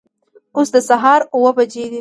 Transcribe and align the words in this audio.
اوس 0.55 0.69
د 0.75 0.77
سهار 0.89 1.21
اوه 1.35 1.51
بجې 1.57 1.79
دي 1.83 1.85